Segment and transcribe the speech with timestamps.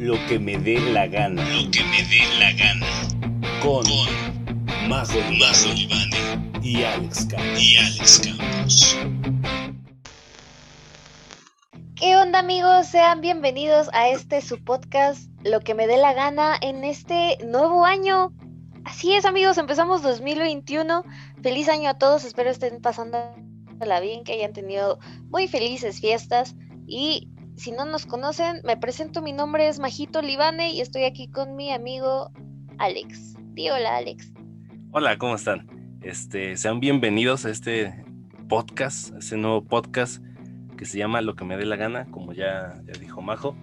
[0.00, 1.48] Lo que me dé la gana.
[1.50, 2.86] Lo que me dé la gana.
[3.62, 5.18] Con, Con Majo
[5.72, 7.62] Libane y Alex Campos.
[7.62, 8.96] y Alex Campos.
[11.94, 12.88] ¿Qué onda amigos?
[12.88, 17.84] Sean bienvenidos a este su podcast, Lo que me dé la gana en este nuevo
[17.84, 18.32] año.
[18.84, 21.04] Así es amigos, empezamos 2021.
[21.40, 24.98] Feliz año a todos, espero estén pasándola bien, que hayan tenido
[25.28, 26.56] muy felices fiestas.
[26.84, 31.28] Y si no nos conocen, me presento, mi nombre es Majito Libane y estoy aquí
[31.28, 32.30] con mi amigo
[32.78, 33.36] Alex.
[33.54, 34.32] Di hola Alex.
[34.92, 35.98] Hola, ¿cómo están?
[36.02, 38.04] Este, sean bienvenidos a este
[38.48, 40.22] podcast, a este nuevo podcast
[40.76, 43.56] que se llama Lo que me dé la gana, como ya, ya dijo Majo.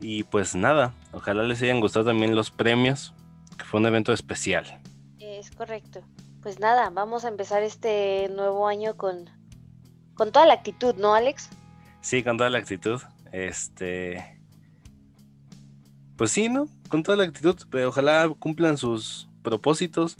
[0.00, 3.14] Y pues nada, ojalá les hayan gustado también los premios,
[3.58, 4.80] que fue un evento especial.
[5.18, 6.00] Es correcto.
[6.42, 9.30] Pues nada, vamos a empezar este nuevo año con,
[10.14, 11.50] con toda la actitud, ¿no Alex?
[12.04, 13.00] Sí, con toda la actitud.
[13.32, 14.38] Este.
[16.18, 16.68] Pues sí, ¿no?
[16.90, 17.56] Con toda la actitud.
[17.70, 20.18] Pero ojalá cumplan sus propósitos.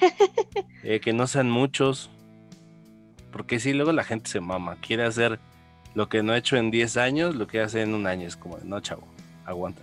[0.82, 2.08] eh, que no sean muchos.
[3.32, 4.78] Porque sí, luego la gente se mama.
[4.80, 5.38] Quiere hacer
[5.92, 8.26] lo que no ha hecho en 10 años, lo que hace en un año.
[8.26, 9.06] Es como, no, chavo,
[9.44, 9.82] aguanta.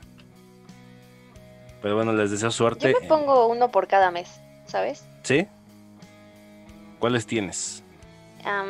[1.84, 2.96] Pero bueno, les deseo Yo suerte.
[3.00, 5.06] me pongo uno por cada mes, ¿sabes?
[5.22, 5.46] ¿Sí?
[6.98, 7.84] ¿Cuáles tienes?
[8.44, 8.66] Am,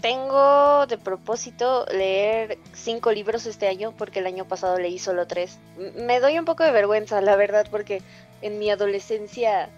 [0.00, 5.58] tengo de propósito leer cinco libros este año porque el año pasado leí solo tres.
[5.96, 8.02] Me doy un poco de vergüenza, la verdad, porque
[8.42, 9.68] en mi adolescencia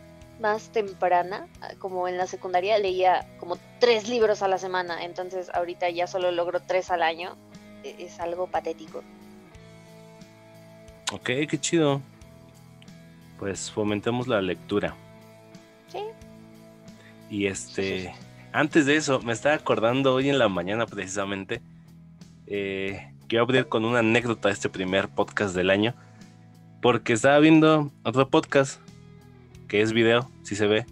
[0.41, 5.05] más temprana, ah, como en la secundaria, leía como tres libros a la semana.
[5.05, 7.37] Entonces ahorita ya solo logro tres al año.
[7.85, 9.03] E- Es algo patético.
[11.13, 12.01] Ok, qué chido.
[13.39, 14.95] Pues fomentemos la lectura.
[15.91, 16.01] Sí.
[17.31, 18.15] Y este,
[18.53, 21.63] antes de eso, me estaba acordando hoy en la mañana precisamente
[22.47, 25.95] eh, que voy a abrir con una anécdota de este primer podcast del año,
[26.83, 28.81] porque estaba viendo otro podcast
[29.69, 30.85] que es video, si se ve,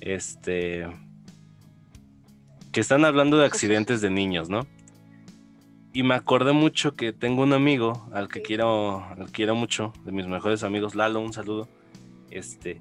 [0.00, 0.86] este,
[2.72, 4.66] que están hablando de accidentes de niños, ¿no?
[5.92, 9.92] Y me acordé mucho que tengo un amigo al que quiero, al que quiero mucho,
[10.04, 11.68] de mis mejores amigos, Lalo, un saludo,
[12.30, 12.80] este,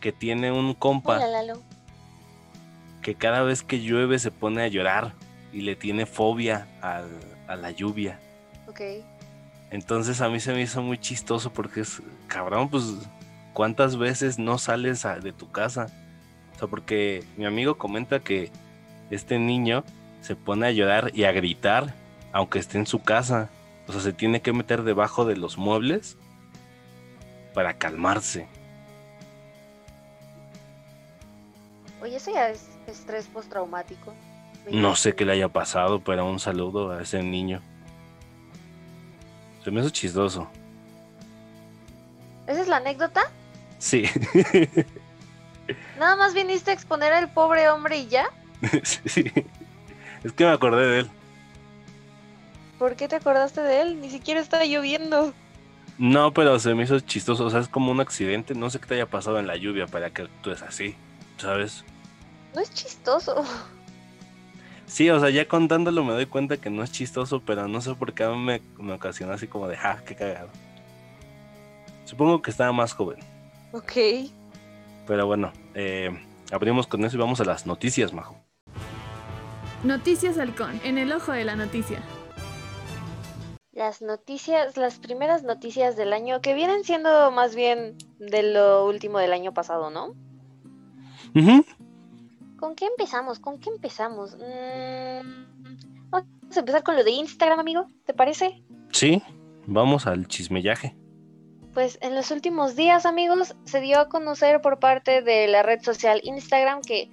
[0.00, 1.62] que tiene un compa Hola, Lalo.
[3.02, 5.14] Que cada vez que llueve se pone a llorar
[5.52, 7.08] y le tiene fobia al-
[7.48, 8.18] a la lluvia.
[8.68, 8.80] Ok.
[9.70, 12.84] Entonces a mí se me hizo muy chistoso porque es, cabrón, pues,
[13.52, 15.86] ¿cuántas veces no sales a- de tu casa?
[16.54, 18.50] O sea, porque mi amigo comenta que
[19.10, 19.84] este niño
[20.20, 21.94] se pone a llorar y a gritar
[22.32, 23.48] aunque esté en su casa.
[23.88, 26.16] O sea, se tiene que meter debajo de los muebles
[27.54, 28.46] para calmarse.
[32.02, 34.14] Oye, eso ya es estrés postraumático.
[34.70, 37.62] No sé qué le haya pasado, pero un saludo a ese niño.
[39.64, 40.48] Se me hizo chistoso.
[42.46, 43.22] ¿Esa es la anécdota?
[43.78, 44.04] Sí,
[45.98, 48.30] ¿Nada más viniste a exponer al pobre hombre y ya?
[48.82, 49.30] sí.
[50.24, 51.10] Es que me acordé de él.
[52.78, 54.00] ¿Por qué te acordaste de él?
[54.00, 55.34] Ni siquiera está lloviendo.
[55.98, 57.44] No, pero se me hizo chistoso.
[57.44, 58.54] O sea, es como un accidente.
[58.54, 60.96] No sé qué te haya pasado en la lluvia para que actúes así.
[61.36, 61.84] ¿Sabes?
[62.54, 63.44] No es chistoso.
[64.86, 67.94] Sí, o sea, ya contándolo me doy cuenta que no es chistoso, pero no sé
[67.94, 70.48] por qué a mí me, me ocasionó así como de, ja, qué cagado.
[72.04, 73.20] Supongo que estaba más joven.
[73.70, 73.92] Ok.
[75.06, 76.10] Pero bueno, eh,
[76.50, 78.36] abrimos con eso y vamos a las noticias, Majo.
[79.84, 82.02] Noticias Halcón, en el ojo de la noticia.
[83.72, 89.20] Las noticias, las primeras noticias del año, que vienen siendo más bien de lo último
[89.20, 90.14] del año pasado, ¿no?
[92.60, 93.40] ¿Con qué empezamos?
[93.40, 94.36] ¿Con qué empezamos?
[94.36, 95.50] Mm,
[96.50, 97.86] Vamos a empezar con lo de Instagram, amigo.
[98.04, 98.62] ¿Te parece?
[98.90, 99.22] Sí,
[99.66, 100.96] vamos al chismellaje.
[101.72, 105.80] Pues en los últimos días, amigos, se dio a conocer por parte de la red
[105.82, 107.08] social Instagram que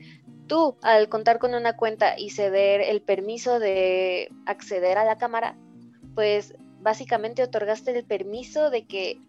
[0.48, 5.56] tú, al contar con una cuenta y ceder el permiso de acceder a la cámara,
[6.16, 9.22] pues básicamente otorgaste el permiso de que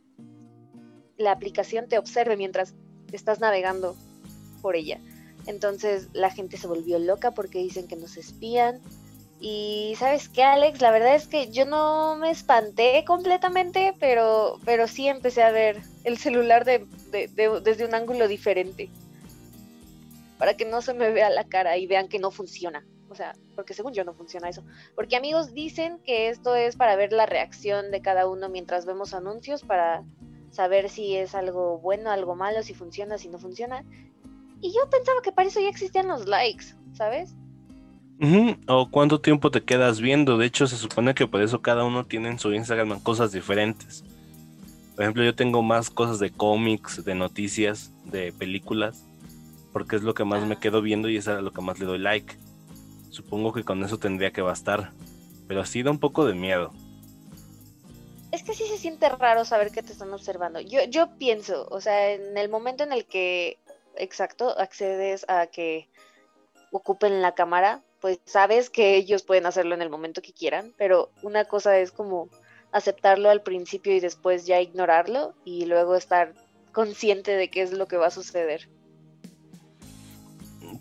[1.18, 2.74] la aplicación te observe mientras
[3.12, 3.94] estás navegando
[4.62, 4.98] por ella.
[5.48, 8.80] Entonces la gente se volvió loca porque dicen que nos espían.
[9.40, 14.86] Y sabes qué, Alex, la verdad es que yo no me espanté completamente, pero, pero
[14.88, 18.90] sí empecé a ver el celular de, de- de- desde un ángulo diferente.
[20.38, 22.84] Para que no se me vea la cara y vean que no funciona.
[23.10, 24.62] O sea, porque según yo no funciona eso.
[24.94, 29.14] Porque amigos dicen que esto es para ver la reacción de cada uno mientras vemos
[29.14, 30.04] anuncios, para
[30.52, 33.82] saber si es algo bueno, algo malo, si funciona, si no funciona.
[34.60, 37.34] Y yo pensaba que para eso ya existían los likes, ¿sabes?
[38.66, 40.38] O cuánto tiempo te quedas viendo.
[40.38, 44.04] De hecho, se supone que por eso cada uno tiene en su Instagram cosas diferentes.
[44.96, 49.04] Por ejemplo, yo tengo más cosas de cómics, de noticias, de películas,
[49.72, 50.60] porque es lo que más me Ah.
[50.60, 52.36] quedo viendo y es a lo que más le doy like.
[53.10, 54.90] Supongo que con eso tendría que bastar,
[55.46, 56.72] pero sí da un poco de miedo.
[58.32, 60.60] Es que sí se siente raro saber que te están observando.
[60.60, 63.58] Yo, yo pienso, o sea, en el momento en el que,
[63.98, 65.88] exacto, accedes a que
[66.72, 71.10] ocupen la cámara, pues sabes que ellos pueden hacerlo en el momento que quieran, pero
[71.22, 72.28] una cosa es como
[72.72, 76.34] aceptarlo al principio y después ya ignorarlo y luego estar
[76.72, 78.68] consciente de qué es lo que va a suceder.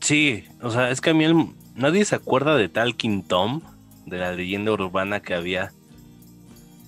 [0.01, 3.61] Sí, o sea, es que a mí el- nadie se acuerda de Talking Tom,
[4.05, 5.71] de la leyenda urbana que había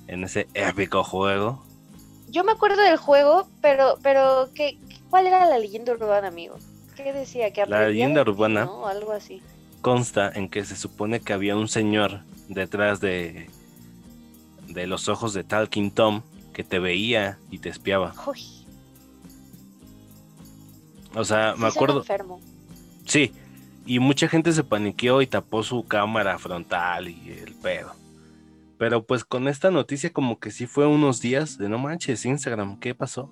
[0.07, 1.63] en ese épico juego.
[2.29, 4.77] Yo me acuerdo del juego, pero, pero ¿qué,
[5.09, 6.57] ¿cuál era la leyenda urbana, amigo?
[6.95, 7.51] ¿Qué decía?
[7.53, 8.65] Que La leyenda urbana.
[8.65, 8.87] ¿no?
[8.87, 9.41] Algo así.
[9.81, 13.49] consta en que se supone que había un señor detrás de,
[14.67, 16.23] de los ojos de Talking Tom
[16.53, 18.13] que te veía y te espiaba.
[18.27, 18.41] Uy,
[21.15, 22.41] O sea, sí me acuerdo, enfermo.
[23.05, 23.31] sí,
[23.85, 27.95] y mucha gente se paniqueó y tapó su cámara frontal y el pedo.
[28.77, 32.79] Pero pues con esta noticia como que sí fue unos días de no manches, Instagram,
[32.79, 33.31] ¿qué pasó?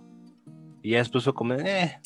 [0.87, 1.99] Y ya después fue como, eh,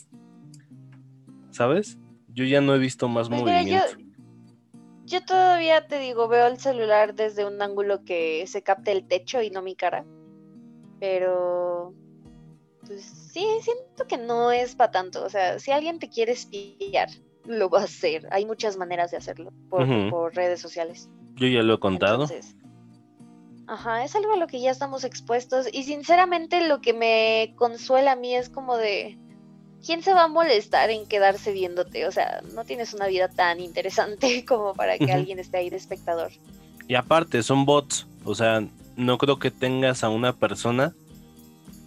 [1.52, 2.00] ¿sabes?
[2.30, 3.96] Yo ya no he visto más Pues mira, movimiento.
[4.00, 9.08] yo, yo todavía te digo, veo el celular desde un ángulo que se capte el
[9.08, 10.04] techo y no mi cara.
[11.00, 11.94] Pero,
[12.88, 15.24] pues sí, siento que no es para tanto.
[15.26, 17.10] O sea, si alguien te quiere espiar,
[17.46, 18.28] lo va a hacer.
[18.32, 21.08] Hay muchas maneras de hacerlo por, por redes sociales.
[21.36, 22.24] Yo ya lo he contado.
[22.24, 22.56] Entonces,
[23.72, 25.68] ajá, es algo a lo que ya estamos expuestos.
[25.72, 29.18] Y sinceramente lo que me consuela a mí es como de,
[29.84, 32.06] ¿quién se va a molestar en quedarse viéndote?
[32.06, 35.78] O sea, no tienes una vida tan interesante como para que alguien esté ahí de
[35.78, 36.32] espectador.
[36.90, 38.08] Y aparte, son bots.
[38.26, 38.62] O sea,
[38.98, 40.94] no creo que tengas a una persona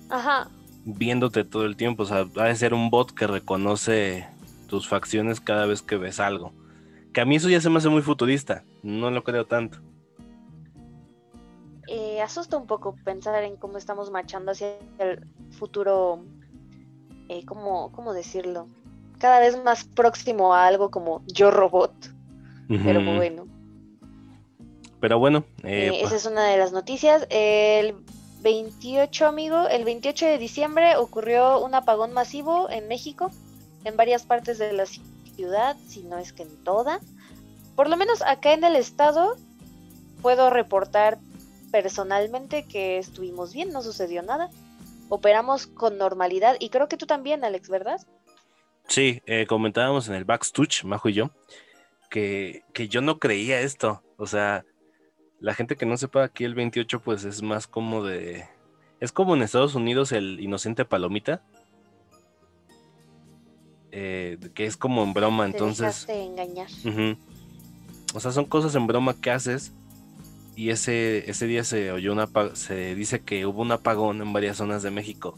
[0.09, 0.49] Ajá,
[0.87, 2.05] viéndote todo el tiempo.
[2.05, 4.27] O sea, ha de ser un bot que reconoce
[4.69, 6.55] tus facciones cada vez que ves algo.
[7.13, 8.65] Que a mí eso ya se me hace muy futurista.
[8.83, 9.81] No lo creo tanto.
[11.87, 16.25] Eh, asusta un poco pensar en cómo estamos marchando hacia el futuro,
[17.29, 18.67] eh, ¿cómo, ¿cómo decirlo?
[19.19, 21.93] Cada vez más próximo a algo como yo robot,
[22.69, 23.47] pero bueno.
[25.01, 27.27] Pero bueno, Eh, eh, esa pa- es una de las noticias.
[27.31, 27.95] El
[28.41, 33.31] 28, amigo, el 28 de diciembre ocurrió un apagón masivo en México,
[33.85, 37.01] en varias partes de la ciudad, si no es que en toda.
[37.77, 39.37] Por lo menos acá en el estado
[40.23, 41.19] puedo reportar
[41.79, 44.49] personalmente que estuvimos bien, no sucedió nada.
[45.09, 48.00] Operamos con normalidad y creo que tú también, Alex, ¿verdad?
[48.87, 51.31] sí, eh, comentábamos en el Backstouch, Majo y yo,
[52.11, 54.05] que, que yo no creía esto.
[54.19, 54.65] O sea,
[55.41, 58.44] la gente que no sepa aquí el 28, pues es más como de.
[59.00, 61.43] Es como en Estados Unidos el inocente palomita.
[63.91, 66.06] eh, que es como en broma, Te entonces.
[66.06, 66.69] dejaste engañar.
[68.15, 69.73] O sea, son cosas en broma que haces.
[70.56, 74.59] Y ese, ese día se oyó una se dice que hubo un apagón en varias
[74.59, 75.37] zonas de México.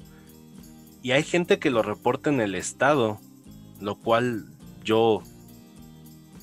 [1.03, 3.19] Y hay gente que lo reporta en el estado,
[3.81, 4.47] lo cual
[4.85, 5.23] yo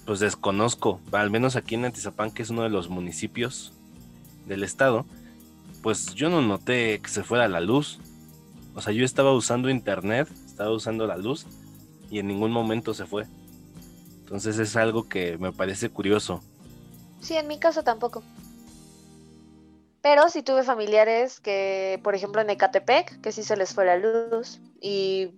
[0.05, 3.73] pues desconozco, al menos aquí en Atizapán, que es uno de los municipios
[4.45, 5.05] del estado,
[5.81, 7.99] pues yo no noté que se fuera la luz.
[8.75, 11.45] O sea, yo estaba usando internet, estaba usando la luz
[12.09, 13.27] y en ningún momento se fue.
[14.19, 16.41] Entonces es algo que me parece curioso.
[17.21, 18.23] Sí, en mi caso tampoco.
[20.03, 23.97] Pero sí tuve familiares que, por ejemplo, en Ecatepec, que sí se les fue la
[23.97, 25.31] luz y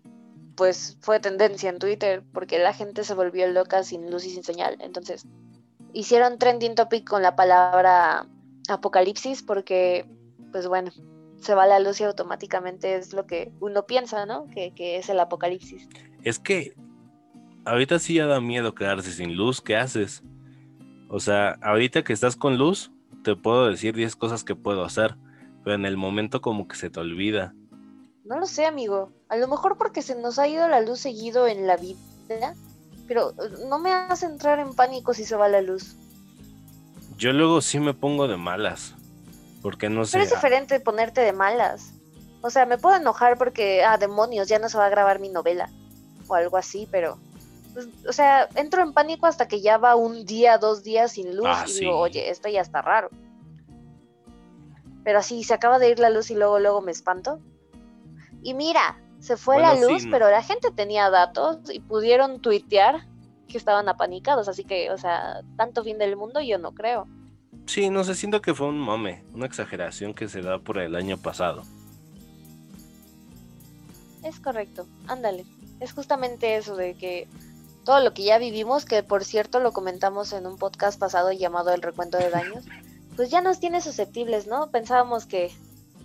[0.56, 4.44] pues fue tendencia en Twitter porque la gente se volvió loca sin luz y sin
[4.44, 4.76] señal.
[4.80, 5.28] Entonces,
[5.94, 8.26] hicieron trending topic con la palabra
[8.68, 10.08] apocalipsis porque,
[10.52, 10.92] pues bueno,
[11.40, 14.48] se va la luz y automáticamente es lo que uno piensa, ¿no?
[14.48, 15.88] Que, que es el apocalipsis.
[16.24, 16.74] Es que
[17.66, 19.62] ahorita sí ya da miedo quedarse sin luz.
[19.62, 20.24] ¿Qué haces?
[21.08, 22.92] O sea, ahorita que estás con luz,
[23.26, 25.18] te puedo decir 10 cosas que puedo hacer.
[25.64, 27.54] Pero en el momento como que se te olvida.
[28.24, 29.12] No lo sé, amigo.
[29.30, 32.54] A lo mejor porque se nos ha ido la luz seguido en la vida,
[33.08, 35.96] pero eh, no me hace entrar en pánico si se va la luz.
[37.18, 38.94] Yo luego sí me pongo de malas.
[39.64, 40.14] Porque no sé.
[40.14, 41.94] Pero es diferente ponerte de malas.
[42.42, 45.30] O sea, me puedo enojar porque, ah, demonios, ya no se va a grabar mi
[45.30, 45.72] novela.
[46.28, 47.18] O algo así, pero.
[48.08, 51.48] O sea, entro en pánico hasta que ya va un día, dos días sin luz
[51.50, 51.80] Ah, y sí.
[51.82, 53.10] digo, oye, esto ya está raro.
[55.04, 57.40] Pero así, se acaba de ir la luz y luego, luego me espanto.
[58.42, 63.06] Y mira, se fue la Bueno, luz, pero la gente tenía datos y pudieron tuitear
[63.48, 67.08] que estaban apanicados, así que, o sea, tanto fin del mundo yo no creo.
[67.68, 70.96] Sí, no sé, siento que fue un mame, una exageración que se da por el
[70.96, 71.64] año pasado.
[74.24, 75.46] Es correcto, ándale.
[75.80, 77.28] Es justamente eso de que
[77.86, 81.74] todo lo que ya vivimos, que por cierto lo comentamos en un podcast pasado llamado
[81.74, 82.66] El Recuento de Daños,
[83.16, 84.70] pues ya nos tiene susceptibles, ¿no?
[84.72, 85.52] Pensábamos que,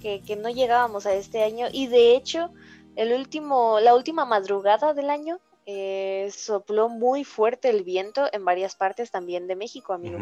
[0.01, 2.51] que, que no llegábamos a este año y de hecho,
[2.97, 8.75] el último, la última madrugada del año eh, sopló muy fuerte el viento en varias
[8.77, 10.19] partes también de México, amigo.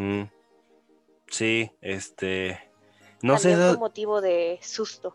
[1.29, 2.71] Sí, este...
[3.21, 5.15] No sé, también esa- fue motivo de susto.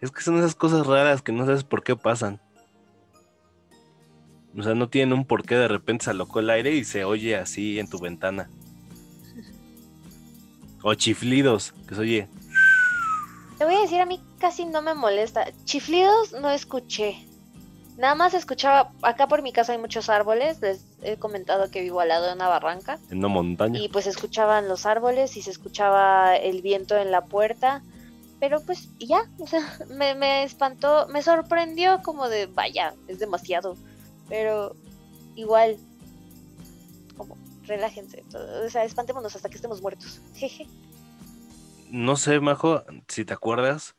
[0.00, 2.40] es que son esas cosas raras que no sabes por qué pasan.
[4.56, 7.36] O sea, no tienen un porqué, de repente se alocó el aire y se oye
[7.36, 8.48] así en tu ventana.
[10.82, 12.28] O chiflidos, que se oye.
[13.58, 15.46] Te voy a decir, a mí casi no me molesta.
[15.64, 17.26] Chiflidos no escuché.
[17.96, 22.00] Nada más escuchaba, acá por mi casa hay muchos árboles, les he comentado que vivo
[22.00, 23.78] al lado de una barranca, En una montaña.
[23.78, 27.82] y pues escuchaban los árboles y se escuchaba el viento en la puerta,
[28.40, 33.76] pero pues ya, o sea, me, me espantó, me sorprendió como de, vaya, es demasiado,
[34.28, 34.74] pero
[35.36, 35.76] igual,
[37.16, 38.22] como, relájense,
[38.64, 40.66] o sea, espantémonos hasta que estemos muertos, jeje.
[41.90, 43.94] No sé, Majo, si te acuerdas,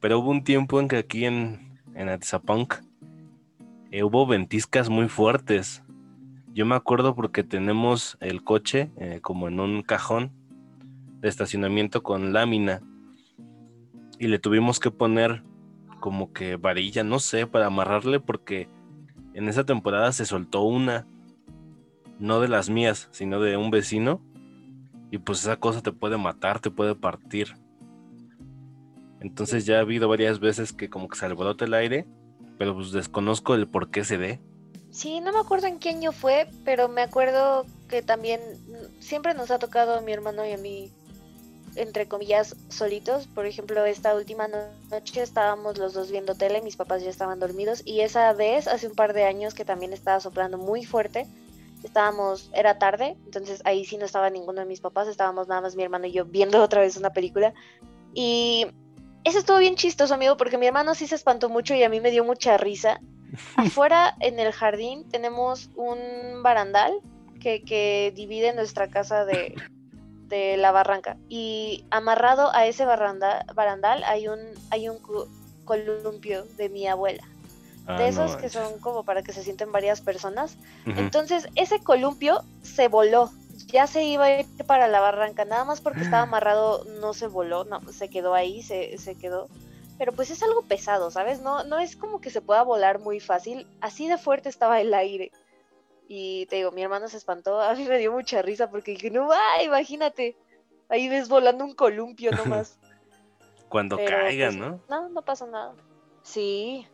[0.00, 2.74] pero hubo un tiempo en que aquí en, en Atizapunk
[3.90, 5.82] eh, hubo ventiscas muy fuertes.
[6.52, 10.32] Yo me acuerdo porque tenemos el coche eh, como en un cajón
[11.20, 12.80] de estacionamiento con lámina
[14.18, 15.42] y le tuvimos que poner
[16.00, 18.68] como que varilla, no sé, para amarrarle porque
[19.38, 21.06] en esa temporada se soltó una,
[22.18, 24.20] no de las mías, sino de un vecino
[25.12, 27.54] y pues esa cosa te puede matar, te puede partir.
[29.20, 32.04] Entonces ya ha habido varias veces que como que se alborota el aire,
[32.58, 34.40] pero pues desconozco el por qué se dé.
[34.90, 38.40] Sí, no me acuerdo en qué año fue, pero me acuerdo que también
[38.98, 40.90] siempre nos ha tocado a mi hermano y a mí,
[41.78, 43.26] entre comillas, solitos.
[43.26, 44.58] Por ejemplo, esta última no-
[44.90, 48.88] noche estábamos los dos viendo tele, mis papás ya estaban dormidos y esa vez, hace
[48.88, 51.26] un par de años que también estaba soplando muy fuerte,
[51.84, 55.76] estábamos, era tarde, entonces ahí sí no estaba ninguno de mis papás, estábamos nada más
[55.76, 57.54] mi hermano y yo viendo otra vez una película
[58.14, 58.66] y
[59.24, 62.00] eso estuvo bien chistoso, amigo, porque mi hermano sí se espantó mucho y a mí
[62.00, 63.00] me dio mucha risa.
[63.56, 67.00] Afuera en el jardín tenemos un barandal
[67.40, 69.54] que, que divide nuestra casa de,
[70.28, 71.16] de la barranca.
[71.28, 74.38] Y amarrado a ese barranda- barandal hay un,
[74.70, 74.98] hay un
[75.64, 77.24] columpio de mi abuela.
[77.86, 80.56] Ah, de no esos que son como para que se sienten varias personas.
[80.84, 83.30] Entonces ese columpio se voló.
[83.68, 85.44] Ya se iba a ir para la barranca.
[85.44, 87.64] Nada más porque estaba amarrado no se voló.
[87.64, 89.48] No, se quedó ahí, se, se quedó.
[89.98, 91.40] Pero pues es algo pesado, ¿sabes?
[91.40, 93.66] No, no es como que se pueda volar muy fácil.
[93.80, 95.32] Así de fuerte estaba el aire.
[96.08, 97.60] Y te digo, mi hermano se espantó.
[97.60, 100.36] A mí me dio mucha risa porque dije, no, ah, imagínate.
[100.88, 102.78] Ahí ves volando un columpio nomás.
[103.68, 104.80] Cuando Pero, caigan, pues, ¿no?
[104.88, 105.74] No, no pasó nada.
[106.22, 106.86] Sí.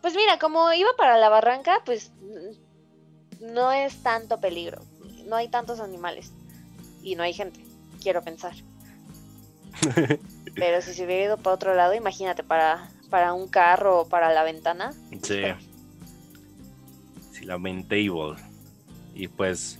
[0.00, 4.82] Pues mira, como iba para la barranca, pues mm, no es tanto peligro.
[5.26, 6.32] No hay tantos animales.
[7.02, 7.64] Y no hay gente,
[8.02, 8.54] quiero pensar.
[10.56, 14.32] Pero si se hubiera ido para otro lado, imagínate, para, para un carro o para
[14.32, 14.92] la ventana.
[15.22, 15.42] Sí.
[17.40, 18.36] Sí, lamentable.
[19.14, 19.78] Y pues,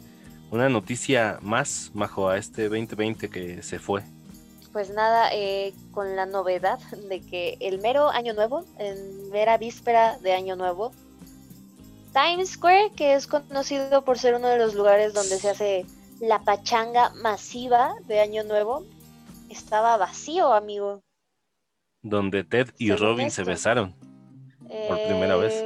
[0.51, 4.03] una noticia más, Majo, a este 2020 que se fue.
[4.73, 10.19] Pues nada, eh, con la novedad de que el mero año nuevo, en mera víspera
[10.19, 10.93] de año nuevo,
[12.13, 15.87] Times Square, que es conocido por ser uno de los lugares donde se hace
[16.21, 18.85] la pachanga masiva de año nuevo,
[19.49, 21.03] estaba vacío, amigo.
[22.03, 23.95] Donde Ted y Robin se besaron.
[24.89, 25.65] Por primera vez.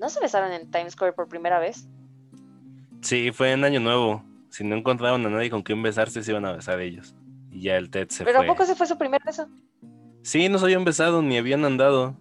[0.00, 1.86] ¿No se besaron en Times Square por primera vez?
[3.02, 4.24] Sí, fue en Año Nuevo.
[4.50, 7.14] Si no encontraban a nadie con quien besarse, se iban a besar ellos.
[7.50, 8.46] Y ya el Ted se ¿Pero fue.
[8.46, 9.46] a poco se fue su primer beso?
[10.22, 12.16] Sí, no se habían besado ni habían andado.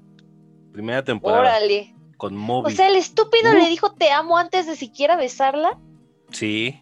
[0.72, 1.94] Primera temporada Órale.
[2.18, 2.76] con O Moby.
[2.76, 3.56] sea, el estúpido Uh.
[3.58, 5.78] le dijo te amo antes de siquiera besarla.
[6.32, 6.82] Sí.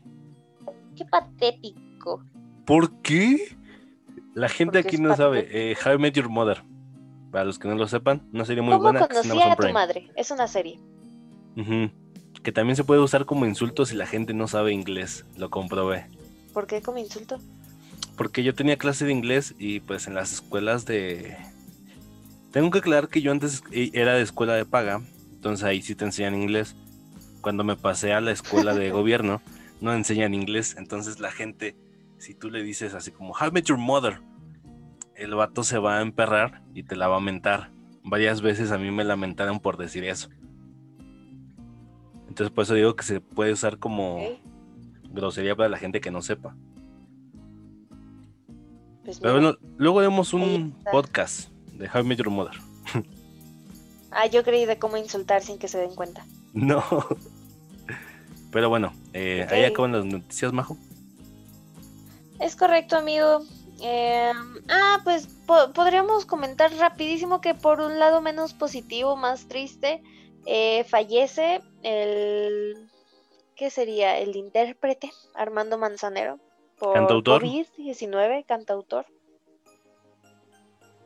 [0.95, 2.23] Qué patético.
[2.65, 3.55] ¿Por qué?
[4.33, 5.47] La gente Porque aquí no sabe.
[5.49, 6.61] Eh, How I Met Your Mother.
[7.31, 9.01] Para los que no lo sepan, una serie muy ¿Cómo buena.
[9.01, 10.11] en conocí a tu madre?
[10.15, 10.79] Es una serie.
[12.43, 15.25] Que también se puede usar como insulto si la gente no sabe inglés.
[15.35, 16.07] Lo comprobé.
[16.53, 17.39] ¿Por qué como insulto?
[18.15, 21.37] Porque yo tenía clase de inglés y pues en las escuelas de...
[22.51, 25.01] Tengo que aclarar que yo antes eh, era de escuela de paga,
[25.33, 26.75] entonces ahí sí te enseñan inglés.
[27.41, 29.41] Cuando me pasé a la escuela de gobierno,
[29.81, 31.75] no enseñan inglés, entonces la gente,
[32.17, 34.19] si tú le dices así como, How met your mother,
[35.17, 37.71] el vato se va a emperrar y te la va a mentar.
[38.03, 40.29] Varias veces a mí me lamentaron por decir eso.
[42.27, 44.21] Entonces por eso digo que se puede usar como
[45.09, 46.55] grosería para la gente que no sepa.
[49.03, 49.51] pues Pero mira.
[49.51, 52.55] bueno, luego haremos Ahí un podcast de How I Met Your Mother.
[54.09, 56.25] Ah, yo creí de cómo insultar sin que se den cuenta.
[56.53, 56.81] No.
[58.51, 59.71] Pero bueno, eh, ahí Ok.
[59.73, 60.77] acaban las noticias, Majo.
[62.39, 63.41] Es correcto, amigo.
[63.81, 64.31] Eh,
[64.69, 70.01] ah, pues po- podríamos comentar rapidísimo que por un lado menos positivo, más triste,
[70.45, 72.89] eh, fallece el...
[73.55, 74.17] ¿Qué sería?
[74.19, 76.39] El intérprete Armando Manzanero
[76.77, 77.43] por Cantautor.
[77.43, 79.05] COVID-19, cantautor.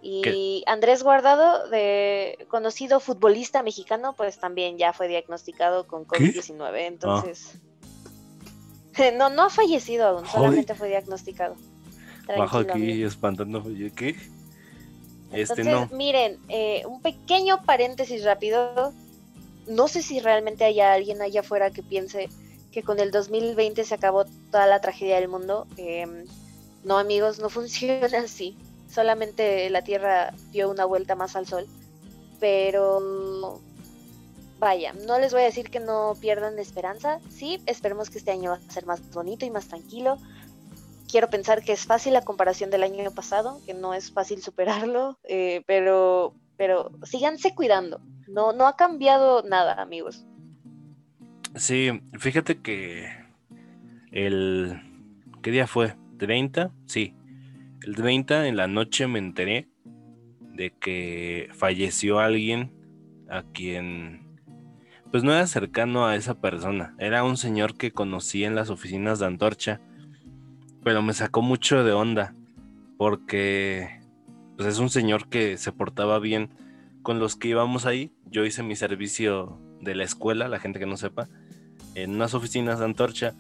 [0.02, 0.64] Y ¿Qué?
[0.66, 6.16] Andrés Guardado, de conocido futbolista mexicano, pues también ya fue diagnosticado con ¿Qué?
[6.16, 6.20] Ah.
[6.20, 6.76] COVID-19.
[6.80, 7.54] Entonces,
[9.18, 10.32] no, no ha fallecido aún, Joder.
[10.32, 11.56] solamente fue diagnosticado.
[12.28, 13.64] Bajo aquí espantando.
[13.96, 14.16] ¿Qué?
[15.32, 15.98] Este Entonces, no.
[15.98, 18.94] miren, eh, un pequeño paréntesis rápido.
[19.68, 22.30] No sé si realmente haya alguien allá afuera que piense
[22.72, 25.68] que con el 2020 se acabó toda la tragedia del mundo.
[25.78, 26.26] Em,
[26.84, 28.58] no, amigos, no funciona así.
[28.90, 31.68] Solamente la Tierra dio una vuelta más al Sol.
[32.40, 33.62] Pero
[34.60, 37.20] vaya, no les voy a decir que no pierdan esperanza.
[37.30, 40.18] Sí, esperemos que este año va a ser más bonito y más tranquilo.
[41.12, 45.20] Quiero pensar que es fácil la comparación del año pasado, que no es fácil superarlo,
[45.26, 48.00] eh, pero, pero síganse cuidando.
[48.30, 50.26] No, no ha cambiado nada, amigos.
[51.56, 53.10] Sí, fíjate que
[54.12, 54.82] el...
[55.42, 55.98] ¿Qué día fue?
[56.18, 56.72] ¿30?
[56.86, 57.14] Sí.
[57.86, 59.68] El 30 en la noche me enteré
[60.40, 62.72] de que falleció alguien
[63.30, 64.40] a quien...
[65.12, 66.96] Pues no era cercano a esa persona.
[67.00, 69.82] Era un señor que conocí en las oficinas de Antorcha.
[70.84, 72.34] Pero me sacó mucho de onda.
[72.98, 74.02] Porque
[74.58, 76.50] pues es un señor que se portaba bien
[77.02, 78.12] con los que íbamos ahí.
[78.30, 81.28] Yo hice mi servicio de la escuela, la gente que no sepa,
[81.96, 83.34] en unas oficinas de Antorcha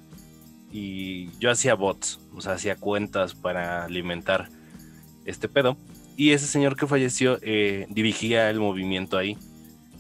[0.71, 4.50] y yo hacía bots, o sea, hacía cuentas para alimentar
[5.25, 5.77] este pedo.
[6.15, 9.38] Y ese señor que falleció eh, dirigía el movimiento ahí.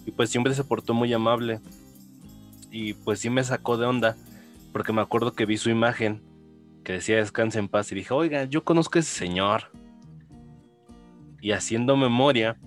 [0.05, 1.59] Y pues siempre se portó muy amable.
[2.71, 4.15] Y pues sí me sacó de onda,
[4.71, 6.21] porque me acuerdo que vi su imagen
[6.83, 9.71] que decía descanse en paz y dije, oiga, yo conozco a ese señor.
[11.41, 12.57] Y haciendo memoria,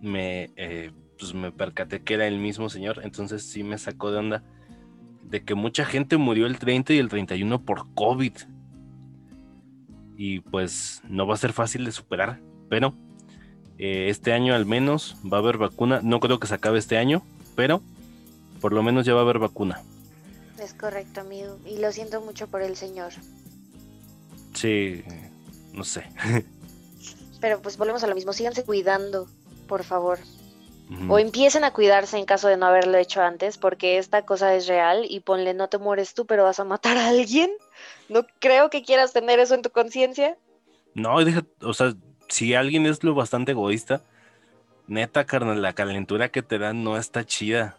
[0.00, 4.18] me, eh, pues me percaté que era el mismo señor, entonces sí me sacó de
[4.18, 4.44] onda
[5.22, 8.32] de que mucha gente murió el 30 y el 31 por COVID.
[10.16, 12.94] Y pues no va a ser fácil de superar, pero
[13.78, 16.00] eh, este año al menos va a haber vacuna.
[16.02, 17.22] No creo que se acabe este año,
[17.56, 17.80] pero
[18.60, 19.82] por lo menos ya va a haber vacuna.
[20.60, 21.58] Es correcto, amigo.
[21.64, 23.12] Y lo siento mucho por el señor.
[24.60, 25.02] Sí,
[25.72, 26.04] no sé.
[27.40, 28.34] Pero pues volvemos a lo mismo.
[28.34, 29.26] Síganse cuidando,
[29.66, 30.18] por favor.
[31.08, 34.66] O empiecen a cuidarse en caso de no haberlo hecho antes, porque esta cosa es
[34.66, 37.48] real y ponle, no te mueres tú, pero vas a matar a alguien.
[38.08, 40.36] No creo que quieras tener eso en tu conciencia.
[40.94, 41.94] No, deja, o sea,
[42.28, 44.02] si alguien es lo bastante egoísta,
[44.88, 47.78] neta, carnal, la calentura que te dan no está chida.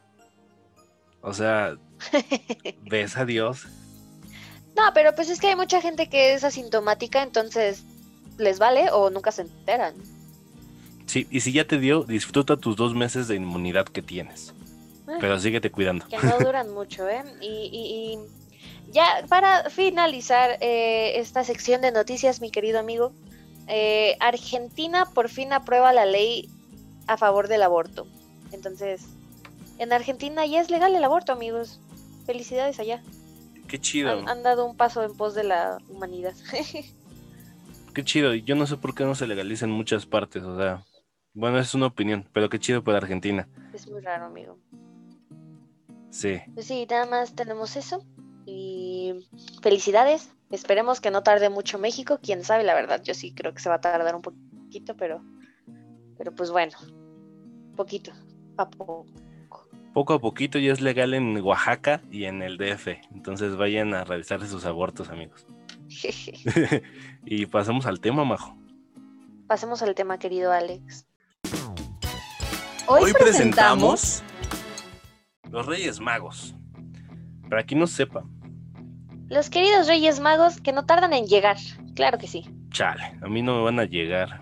[1.20, 1.76] O sea,
[2.90, 3.68] ves a Dios.
[4.76, 7.84] No, pero pues es que hay mucha gente que es asintomática, entonces
[8.38, 9.94] les vale o nunca se enteran.
[11.06, 14.54] Sí, y si ya te dio, disfruta tus dos meses de inmunidad que tienes.
[15.10, 15.18] Eh.
[15.20, 16.08] Pero síguete cuidando.
[16.08, 17.24] que no duran mucho, ¿eh?
[17.42, 18.20] Y, y- y
[18.94, 23.12] ya para finalizar eh, esta sección de noticias, mi querido amigo,
[23.68, 26.50] eh, Argentina por fin aprueba la ley
[27.08, 28.08] a favor del aborto.
[28.54, 29.02] Entonces,
[29.80, 31.80] en Argentina ya es legal el aborto, amigos.
[32.26, 33.02] Felicidades allá.
[33.72, 36.34] Qué chido, Han, han dado un paso en pos de la humanidad.
[37.94, 38.34] qué chido.
[38.34, 40.84] Yo no sé por qué no se legaliza en muchas partes, o sea,
[41.34, 43.48] bueno, es una opinión, pero qué chido para Argentina.
[43.74, 44.60] es muy raro, amigo.
[46.10, 48.06] Sí, Pues sí, nada más tenemos eso.
[48.46, 49.14] Y
[49.62, 50.36] felicidades.
[50.50, 52.20] Esperemos que no tarde mucho México.
[52.22, 53.02] Quién sabe, la verdad.
[53.02, 55.24] Yo sí creo que se va a tardar un poquito, pero,
[56.18, 56.78] pero pues bueno,
[57.78, 58.12] poquito,
[58.58, 59.06] a poco.
[59.94, 62.88] Poco a poquito ya es legal en Oaxaca y en el DF.
[63.14, 65.46] Entonces vayan a revisar sus abortos, amigos.
[67.26, 68.58] y pasamos al tema, Majo.
[69.48, 71.06] Pasemos al tema, querido Alex.
[72.88, 74.24] Hoy presentamos
[75.50, 76.56] Los Reyes Magos.
[77.50, 78.24] Para quien no sepa,
[79.32, 81.56] los queridos Reyes Magos que no tardan en llegar.
[81.96, 82.46] Claro que sí.
[82.70, 84.42] chale, a mí no me van a llegar.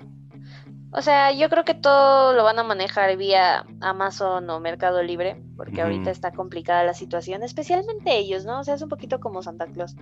[0.92, 5.40] O sea, yo creo que todo lo van a manejar vía Amazon o Mercado Libre,
[5.56, 8.60] porque ahorita está complicada la situación, especialmente ellos, ¿no?
[8.60, 9.96] O sea, es un poquito como Santa Claus.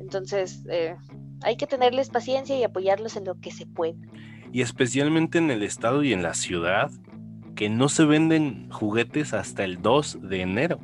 [0.00, 0.96] Entonces, eh,
[1.42, 3.94] hay que tenerles paciencia y apoyarlos en lo que se pueda.
[4.52, 6.90] Y especialmente en el estado y en la ciudad,
[7.54, 10.80] que no se venden juguetes hasta el 2 de enero.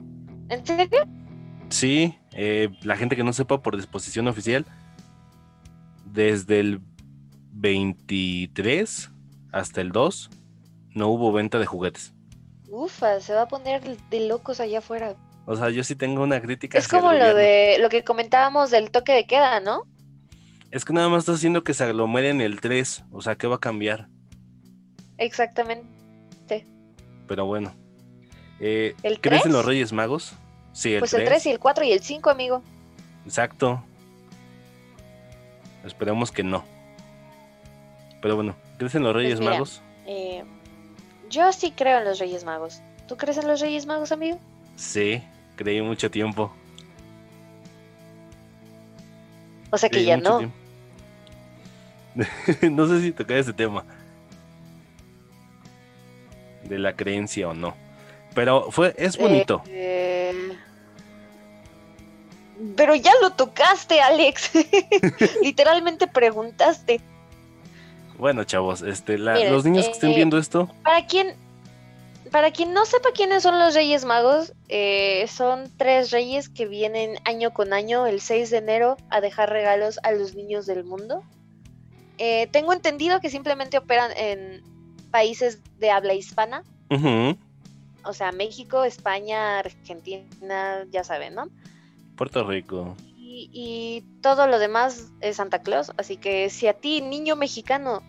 [0.49, 1.09] ¿En serio?
[1.71, 4.65] Sí, eh, la gente que no sepa por disposición oficial,
[6.05, 6.81] desde el
[7.53, 9.11] 23
[9.53, 10.31] hasta el 2
[10.95, 12.15] no hubo venta de juguetes.
[12.69, 15.17] Ufa, se va a poner de locos allá afuera.
[15.47, 16.79] O sea, yo sí tengo una crítica.
[16.79, 19.85] Es como lo de lo que comentábamos del toque de queda, ¿no?
[20.71, 23.05] Es que nada más está haciendo que se aglomeren el 3.
[23.11, 24.09] O sea, ¿qué va a cambiar?
[25.19, 26.67] Exactamente.
[27.27, 27.75] Pero bueno.
[28.61, 29.55] Eh, ¿El ¿Crees en 3?
[29.55, 30.35] los Reyes Magos?
[30.73, 31.23] Sí, el pues 3.
[31.23, 32.63] el 3 y el 4 y el 5, amigo.
[33.25, 33.83] Exacto.
[35.85, 36.65] Esperemos que no.
[38.23, 39.53] Pero bueno, ¿crees en los Reyes Pues mira.
[39.53, 39.83] Magos?
[40.07, 40.43] Eh,
[41.29, 42.81] yo sí creo en los Reyes Magos.
[43.07, 44.39] ¿Tú crees en los Reyes Magos, amigo?
[44.77, 45.23] Sí,
[45.57, 46.51] creí mucho tiempo.
[49.71, 50.51] O sea que creí ya no.
[52.71, 53.85] no sé si tocar ese tema.
[56.65, 57.77] De la creencia o no.
[58.35, 59.63] Pero fue, es bonito.
[59.69, 60.57] Eh,
[62.77, 64.53] Pero ya lo tocaste, Alex.
[65.43, 67.03] Literalmente preguntaste.
[68.21, 71.35] Bueno, chavos, este, la- Miren, los niños que estén eh, viendo esto, Para quien,
[72.31, 77.17] para quien no sepa quiénes son los Reyes Magos, eh, son tres reyes que vienen
[77.25, 81.23] año con año, el 6 de enero, a dejar regalos a los niños del mundo.
[82.19, 84.63] Eh, tengo entendido que simplemente operan en
[85.11, 86.63] países de habla hispana,
[88.05, 91.49] o sea, México, España, Argentina, ya saben, ¿no?
[92.17, 92.97] Puerto Rico.
[93.17, 95.93] Y, y todo lo demás es Santa Claus.
[95.97, 98.03] Así que si a ti, niño mexicano,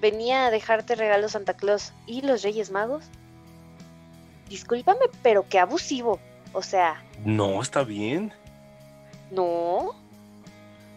[0.00, 3.04] venía a dejarte regalos Santa Claus y los Reyes Magos,
[4.48, 6.18] discúlpame, pero qué abusivo.
[6.52, 8.32] O sea, No, está bien.
[9.30, 9.94] no.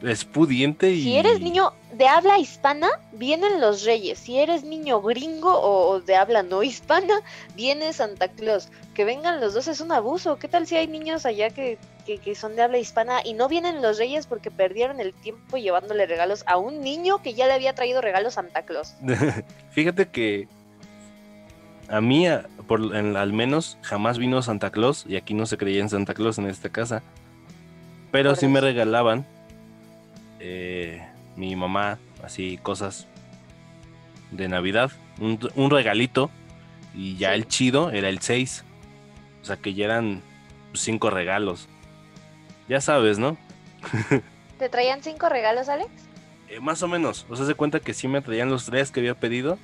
[0.02, 1.04] Es pudiente y.
[1.04, 4.18] Si eres niño de habla hispana, vienen los Reyes.
[4.20, 7.22] Si eres niño gringo o, de habla no hispana,
[7.56, 8.70] viene Santa Claus.
[8.96, 10.38] Que vengan los dos es un abuso.
[10.38, 13.48] ¿Qué tal si hay niños allá que, que, que son de habla hispana y no
[13.48, 17.54] vienen los Reyes porque perdieron el tiempo llevándole regalos a un niño que ya le
[17.54, 18.96] había traído regalos Santa Claus?
[19.72, 20.48] Fíjate que
[21.90, 22.26] a mí,
[22.68, 26.14] por, en- al menos, jamás vino Santa Claus y aquí no se creía en Santa
[26.16, 27.04] Claus en esta casa.
[28.12, 29.26] Pero sí me regalaban
[30.42, 33.08] eh, mi mamá, así cosas
[34.32, 36.30] de Navidad, un, un regalito
[36.96, 37.36] y ya Sí.
[37.36, 38.66] el chido era el 6.
[39.42, 40.22] O sea que ya eran
[40.74, 41.68] cinco regalos.
[42.68, 43.38] Ya sabes, ¿no?
[44.60, 45.90] ¿Te traían cinco regalos, Alex?
[46.50, 47.26] Eh, más o menos.
[47.30, 49.58] O sea, se cuenta que sí me traían los tres que había pedido.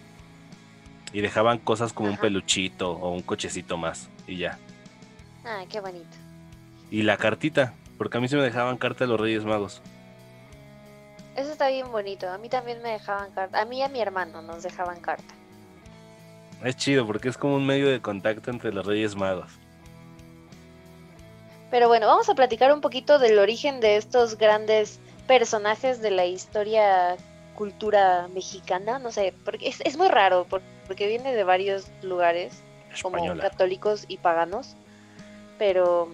[1.13, 4.09] Y dejaban cosas como un peluchito o un cochecito más.
[4.27, 4.57] Y ya.
[5.45, 6.05] Ah, qué bonito.
[6.91, 7.73] Y la cartita.
[7.97, 9.81] Porque a mí se me dejaban carta de los Reyes Magos.
[11.37, 12.29] Eso está bien bonito.
[12.29, 13.61] A mí también me dejaban carta.
[13.61, 15.33] A mí y a mi hermano nos dejaban carta.
[16.63, 19.51] Es chido porque es como un medio de contacto entre los Reyes Magos.
[21.69, 26.25] Pero bueno, vamos a platicar un poquito del origen de estos grandes personajes de la
[26.25, 27.17] historia
[27.55, 28.97] cultura mexicana.
[28.99, 32.63] No sé, porque es, es muy raro, por- porque viene de varios lugares,
[33.03, 34.75] como católicos y paganos.
[35.59, 36.09] Pero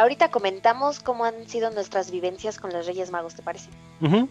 [0.00, 3.68] ahorita comentamos cómo han sido nuestras vivencias con los Reyes Magos, ¿te parece?
[4.00, 4.28] Me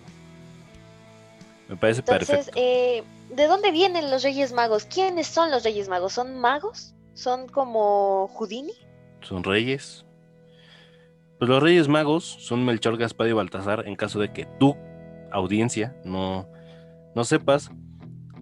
[1.77, 2.59] parece Entonces, perfecto.
[2.59, 4.85] eh, ¿de dónde vienen los Reyes Magos?
[4.85, 6.13] ¿Quiénes son los Reyes Magos?
[6.13, 6.95] ¿Son magos?
[7.13, 8.73] ¿Son como Houdini?
[9.21, 10.05] Son reyes.
[11.37, 14.75] Pues los Reyes Magos son Melchor, Gaspar y Baltasar en caso de que tú,
[15.31, 16.49] audiencia, no,
[17.15, 17.69] no sepas.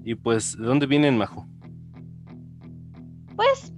[0.04, 1.46] Y pues, ¿de dónde vienen, Majo?
[3.36, 3.74] Pues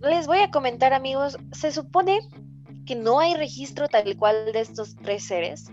[0.00, 2.20] les voy a comentar amigos, se supone
[2.86, 5.70] que no hay registro tal cual de estos tres seres.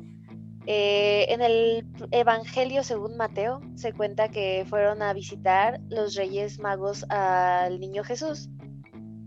[0.67, 7.05] Eh, en el Evangelio según Mateo se cuenta que fueron a visitar los Reyes Magos
[7.09, 8.49] al niño Jesús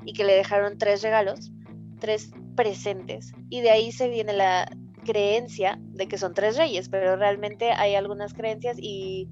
[0.04, 1.52] y que le dejaron tres regalos,
[2.00, 3.32] tres presentes.
[3.50, 4.68] Y de ahí se viene la
[5.04, 9.28] creencia de que son tres reyes, pero realmente hay algunas creencias y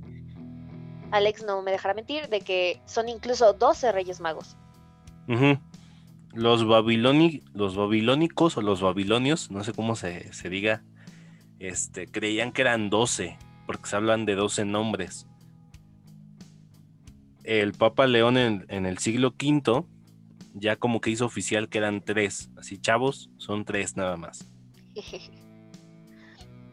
[1.11, 4.57] Alex no me dejará mentir de que son incluso 12 Reyes Magos.
[6.34, 10.82] Los, babiloni- los babilónicos o los babilonios, no sé cómo se, se diga,
[11.58, 13.36] este, creían que eran 12,
[13.66, 15.26] porque se hablan de 12 nombres.
[17.44, 19.84] El Papa León en, en el siglo V
[20.58, 24.50] ya como que hizo oficial que eran tres, así chavos, son tres nada más.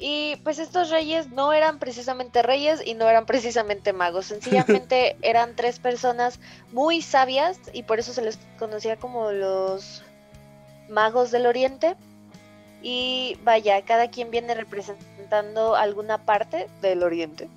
[0.05, 5.55] Y pues estos reyes no eran precisamente reyes y no eran precisamente magos, sencillamente eran
[5.55, 6.41] tres personas
[6.73, 10.03] muy sabias y por eso se les conocía como los
[10.89, 11.95] magos del oriente.
[12.81, 17.47] Y vaya, cada quien viene representando alguna parte del oriente.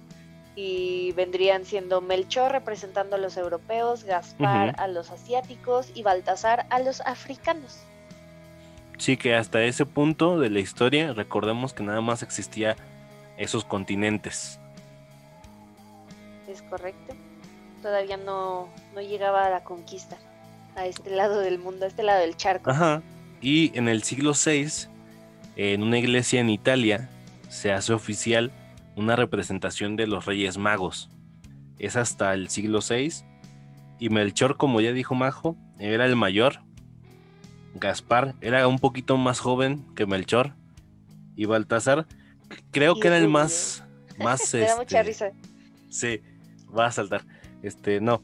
[0.54, 6.78] Y vendrían siendo Melchor representando a los europeos, Gaspar a los asiáticos y Baltasar a
[6.78, 7.80] los africanos.
[8.98, 12.76] Sí, que hasta ese punto de la historia, recordemos que nada más existía
[13.36, 14.58] esos continentes.
[16.48, 17.14] ¿Es correcto?
[17.82, 20.16] Todavía no, no llegaba a la conquista
[20.76, 22.70] a este lado del mundo, a este lado del charco.
[22.70, 23.02] Ajá.
[23.40, 24.88] Y en el siglo VI,
[25.56, 27.08] en una iglesia en Italia,
[27.48, 28.52] se hace oficial
[28.96, 31.10] una representación de los Reyes Magos.
[31.78, 33.12] Es hasta el siglo VI.
[33.98, 36.60] Y Melchor, como ya dijo Majo, era el mayor.
[37.78, 40.52] Gaspar era un poquito más joven que Melchor.
[41.36, 42.06] Y Baltasar,
[42.70, 43.84] creo que era el más.
[44.18, 45.30] más Me da mucha este, risa.
[45.90, 46.22] Sí,
[46.76, 47.24] va a saltar.
[47.62, 48.22] Este, no.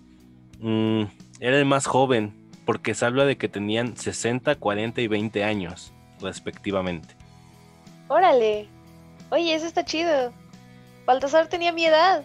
[0.60, 1.04] Mm,
[1.40, 2.32] era el más joven,
[2.64, 7.14] porque se habla de que tenían 60, 40 y 20 años, respectivamente.
[8.08, 8.68] Órale.
[9.30, 10.32] Oye, eso está chido.
[11.06, 12.22] Baltasar tenía mi edad.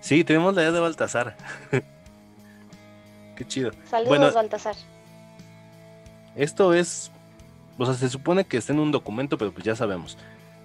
[0.00, 1.36] Sí, tenemos la edad de Baltasar.
[3.36, 3.70] Qué chido.
[3.88, 4.32] Saludos, Bueno.
[4.32, 4.74] Baltasar.
[6.38, 7.10] Esto es.
[7.76, 10.16] O sea, se supone que está en un documento, pero pues ya sabemos.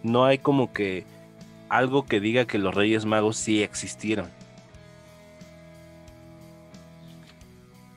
[0.03, 1.05] No hay como que
[1.67, 4.29] algo que diga que los Reyes Magos sí existieron.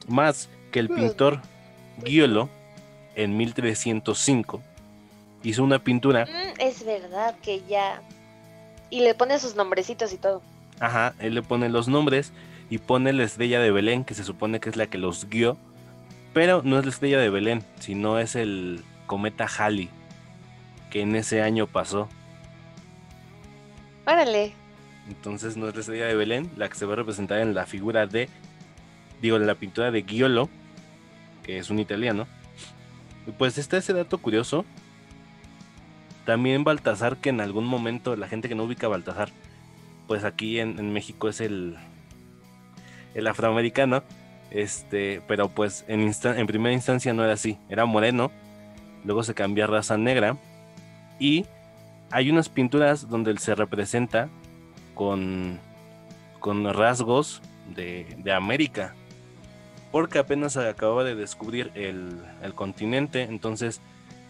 [0.09, 1.41] Más que el pintor
[2.05, 2.49] Giolo,
[3.15, 4.63] en 1305,
[5.43, 6.25] hizo una pintura.
[6.25, 8.01] Mm, es verdad que ya.
[8.89, 10.43] Y le pone sus nombrecitos y todo.
[10.81, 12.33] Ajá, él le pone los nombres
[12.71, 15.59] y pone la estrella de Belén, que se supone que es la que los guió.
[16.37, 19.89] Pero no es la estrella de Belén, sino es el cometa Halley,
[20.91, 22.11] que en ese año pasó.
[24.07, 24.53] Órale.
[25.09, 28.07] Entonces no es la estrella de Belén, la que se ve representada en la figura
[28.07, 28.29] de,
[29.23, 30.51] digo, en la pintura de Giolo,
[31.43, 32.27] que es un italiano.
[33.27, 34.67] Y pues está ese dato curioso.
[36.27, 39.31] También Baltasar, que en algún momento la gente que no ubica a Baltasar,
[40.07, 41.79] pues aquí en, en México es el,
[43.15, 44.03] el afroamericano.
[44.51, 46.13] Este, pero pues en,
[46.47, 48.31] primera instancia no era así, era moreno,
[49.05, 50.37] luego se cambió a raza negra
[51.19, 51.47] y
[52.11, 54.29] hay unas pinturas donde él se representa
[54.95, 55.59] con,
[56.39, 57.43] con rasgos
[57.75, 58.95] de, América,
[59.91, 63.81] porque apenas acababa de descubrir el continente, entonces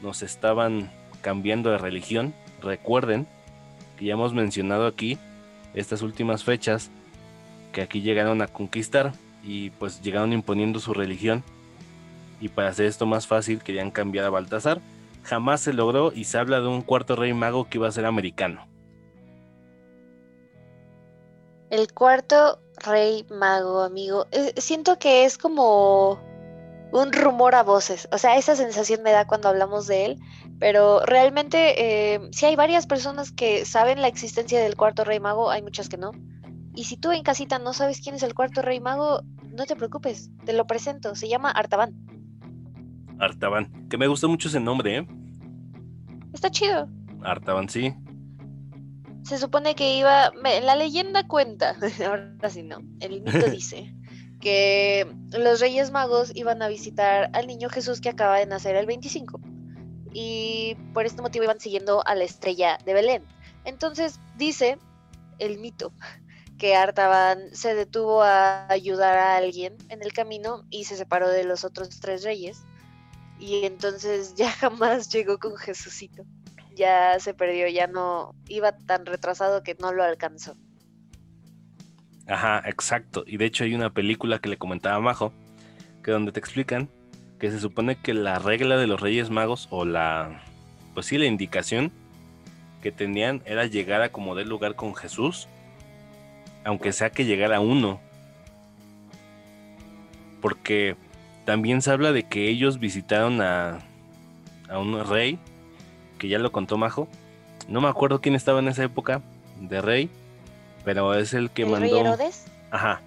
[0.02, 2.34] nos estaban cambiando de religión.
[2.62, 3.26] Recuerden
[3.98, 5.18] que ya hemos mencionado aquí
[5.74, 6.90] estas últimas fechas
[7.72, 9.12] que aquí llegaron a conquistar
[9.46, 11.44] y pues llegaron imponiendo su religión
[12.40, 14.80] y para hacer esto más fácil querían cambiar a Baltasar.
[15.22, 18.04] Jamás se logró y se habla de un cuarto rey mago que iba a ser
[18.04, 18.66] americano.
[21.70, 24.26] El cuarto rey mago, amigo.
[24.30, 26.20] Eh, siento que es como
[26.92, 28.08] un rumor a voces.
[28.12, 30.18] O sea, esa sensación me da cuando hablamos de él.
[30.58, 35.50] Pero realmente eh, sí hay varias personas que saben la existencia del cuarto rey mago,
[35.50, 36.12] hay muchas que no.
[36.76, 39.74] Y si tú en casita no sabes quién es el cuarto rey mago, no te
[39.74, 41.14] preocupes, te lo presento.
[41.14, 41.94] Se llama Artaban.
[43.18, 45.06] Artaban, que me gusta mucho ese nombre, ¿eh?
[46.34, 46.86] Está chido.
[47.22, 47.94] Artaban, sí.
[49.22, 50.30] Se supone que iba,
[50.62, 51.74] la leyenda cuenta,
[52.06, 53.92] ahora sí no, el mito dice
[54.38, 58.84] que los Reyes Magos iban a visitar al niño Jesús que acaba de nacer el
[58.84, 59.40] 25
[60.12, 63.22] y por este motivo iban siguiendo a la estrella de Belén.
[63.64, 64.78] Entonces dice
[65.38, 65.92] el mito
[66.58, 71.44] que Artaban se detuvo a ayudar a alguien en el camino y se separó de
[71.44, 72.62] los otros tres reyes
[73.38, 76.24] y entonces ya jamás llegó con Jesucito
[76.76, 80.56] ya se perdió, ya no iba tan retrasado que no lo alcanzó.
[82.28, 83.24] Ajá, exacto.
[83.26, 85.32] Y de hecho hay una película que le comentaba a Majo,
[86.04, 86.88] que donde te explican
[87.40, 90.42] que se supone que la regla de los Reyes Magos, o la,
[90.94, 91.92] pues sí, la indicación
[92.82, 95.48] que tenían era llegar a como del lugar con Jesús,
[96.66, 98.00] aunque sea que llegara uno.
[100.42, 100.96] Porque
[101.44, 103.78] también se habla de que ellos visitaron a,
[104.68, 105.38] a un rey,
[106.18, 107.08] que ya lo contó Majo.
[107.68, 109.22] No me acuerdo quién estaba en esa época
[109.60, 110.10] de rey,
[110.84, 111.86] pero es el que ¿El mandó.
[111.86, 112.46] rey Herodes?
[112.72, 113.00] Ajá.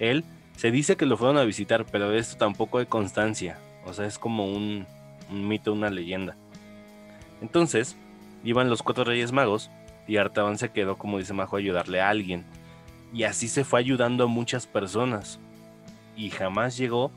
[0.00, 0.24] Él
[0.56, 3.56] se dice que lo fueron a visitar, pero de esto tampoco hay constancia.
[3.86, 4.84] O sea, es como un,
[5.30, 6.34] un mito, una leyenda.
[7.40, 7.96] Entonces,
[8.42, 9.70] iban los cuatro reyes magos
[10.08, 12.44] y Artaban se quedó, como dice Majo, a ayudarle a alguien.
[13.14, 15.38] Y así se fue ayudando a muchas personas.
[16.16, 17.10] Y jamás llegó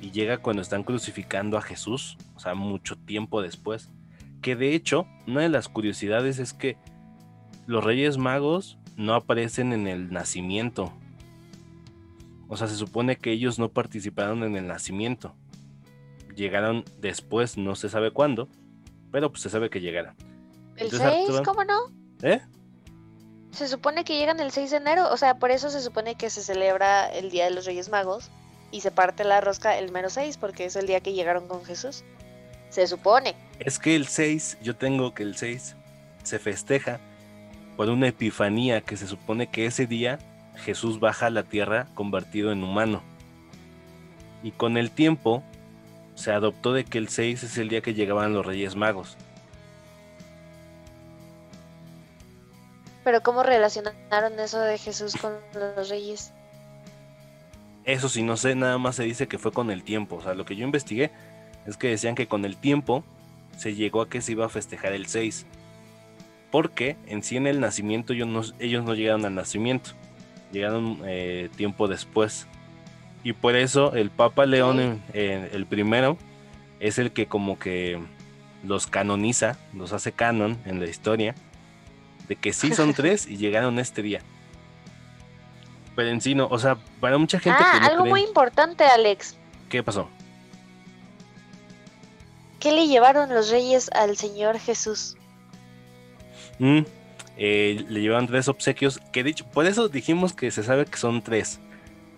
[0.00, 3.88] y llega cuando están crucificando a Jesús, o sea, mucho tiempo después.
[4.42, 6.76] Que de hecho, una de las curiosidades es que
[7.66, 10.92] los reyes magos no aparecen en el nacimiento.
[12.48, 15.34] O sea, se supone que ellos no participaron en el nacimiento.
[16.36, 18.48] Llegaron después, no se sabe cuándo,
[19.10, 20.14] pero pues se sabe que llegaron.
[20.76, 21.28] ¿El Entonces, 6?
[21.30, 21.78] Artaban- ¿Cómo no?
[22.22, 22.40] ¿Eh?
[23.56, 26.28] Se supone que llegan el 6 de enero, o sea, por eso se supone que
[26.28, 28.30] se celebra el Día de los Reyes Magos
[28.70, 31.64] y se parte la rosca el mero 6 porque es el día que llegaron con
[31.64, 32.04] Jesús.
[32.68, 33.34] Se supone.
[33.58, 35.74] Es que el 6, yo tengo que el 6
[36.22, 37.00] se festeja
[37.78, 40.18] por una epifanía que se supone que ese día
[40.56, 43.02] Jesús baja a la tierra convertido en humano.
[44.42, 45.42] Y con el tiempo
[46.14, 49.16] se adoptó de que el 6 es el día que llegaban los Reyes Magos.
[53.06, 56.32] Pero ¿cómo relacionaron eso de Jesús con los reyes?
[57.84, 60.16] Eso sí, no sé, nada más se dice que fue con el tiempo.
[60.16, 61.12] O sea, lo que yo investigué
[61.68, 63.04] es que decían que con el tiempo
[63.56, 65.46] se llegó a que se iba a festejar el 6.
[66.50, 69.90] Porque en sí en el nacimiento ellos no, ellos no llegaron al nacimiento.
[70.50, 72.48] Llegaron eh, tiempo después.
[73.22, 76.18] Y por eso el Papa León, eh, el primero,
[76.80, 78.00] es el que como que
[78.64, 81.36] los canoniza, los hace canon en la historia.
[82.28, 84.20] De que sí son tres y llegaron este día.
[85.94, 88.20] Pero en sí no, o sea, para mucha gente ah, que no algo cree- muy
[88.22, 89.36] importante, Alex.
[89.70, 90.08] ¿Qué pasó?
[92.60, 95.16] ¿Qué le llevaron los reyes al Señor Jesús?
[96.58, 96.80] Mm,
[97.36, 101.22] eh, le llevaban tres obsequios, que dicho, por eso dijimos que se sabe que son
[101.22, 101.60] tres,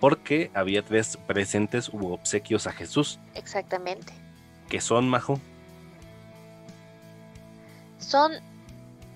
[0.00, 4.12] porque había tres presentes u obsequios a Jesús, Exactamente.
[4.68, 5.40] que son, Majo.
[7.98, 8.32] Son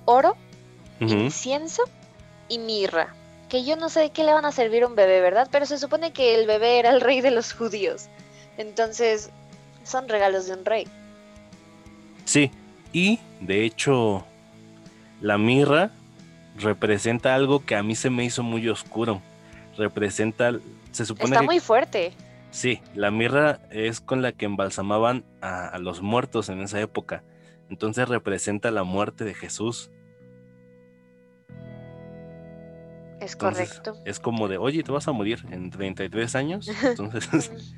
[0.05, 0.37] oro,
[1.01, 1.13] Ujú.
[1.13, 1.83] incienso
[2.49, 3.15] y mirra.
[3.49, 5.49] Que yo no sé de qué le van a servir a un bebé, ¿verdad?
[5.51, 8.09] Pero se supone que el bebé era el rey de los judíos.
[8.57, 9.31] Entonces,
[9.85, 10.87] son regalos de un rey.
[12.25, 12.51] Sí,
[12.93, 14.25] y de hecho,
[15.21, 15.91] la mirra
[16.57, 19.21] representa algo que a mí se me hizo muy oscuro.
[19.77, 20.53] Representa,
[20.93, 22.13] se supone Está que muy fuerte.
[22.51, 27.23] Sí, la mirra es con la que embalsamaban a, a los muertos en esa época.
[27.71, 29.91] Entonces representa la muerte de Jesús.
[33.23, 34.03] Es Entonces, correcto.
[34.05, 36.69] Es como de, oye, te vas a morir en 33 años.
[36.83, 37.73] Entonces,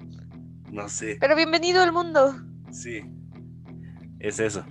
[0.72, 1.18] no sé.
[1.20, 2.34] Pero bienvenido al mundo.
[2.70, 3.02] Sí.
[4.18, 4.64] Es eso.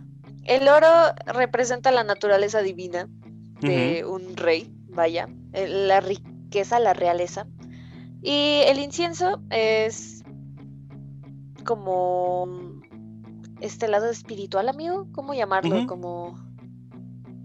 [0.45, 0.87] El oro
[1.27, 3.07] representa la naturaleza divina
[3.59, 7.45] de un rey, vaya, eh, la riqueza, la realeza.
[8.23, 10.23] Y el incienso es
[11.63, 12.81] como
[13.59, 15.85] este lado espiritual, amigo, ¿cómo llamarlo?
[15.85, 16.35] Como,